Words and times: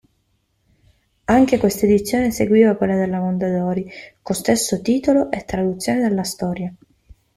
Anche 1.25 1.59
questa 1.59 1.85
edizione 1.85 2.31
seguiva 2.31 2.73
quella 2.75 3.07
Mondadori, 3.19 3.87
con 4.23 4.35
stesso 4.35 4.81
titolo 4.81 5.29
e 5.29 5.45
traduzione 5.45 5.99
della 6.01 6.23
storia. 6.23 6.73